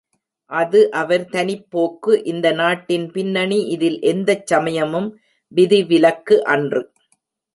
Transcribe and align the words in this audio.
அது 0.51 0.79
அவர் 0.91 1.25
தனிப் 1.25 1.67
போக்கு 1.69 2.13
இந்த 2.23 2.47
நாட்டின் 2.51 3.05
பின்னணி 3.11 3.59
இதில் 3.67 3.99
எந்தச் 4.03 4.45
சமயமும் 4.45 5.09
விதி 5.51 5.81
விலக்கு 5.83 6.37
அன்று. 6.45 6.81